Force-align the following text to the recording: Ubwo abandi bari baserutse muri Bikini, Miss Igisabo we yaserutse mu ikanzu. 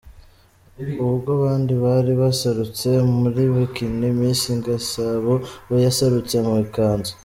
Ubwo 1.07 1.29
abandi 1.37 1.73
bari 1.83 2.11
baserutse 2.21 2.87
muri 3.19 3.41
Bikini, 3.53 4.07
Miss 4.19 4.41
Igisabo 4.55 5.33
we 5.69 5.77
yaserutse 5.85 6.35
mu 6.47 6.53
ikanzu. 6.65 7.13